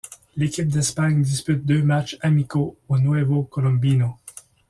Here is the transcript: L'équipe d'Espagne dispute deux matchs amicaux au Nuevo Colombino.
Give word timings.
L'équipe 0.35 0.67
d'Espagne 0.67 1.21
dispute 1.21 1.63
deux 1.63 1.83
matchs 1.83 2.17
amicaux 2.21 2.75
au 2.89 2.97
Nuevo 2.97 3.43
Colombino. 3.43 4.17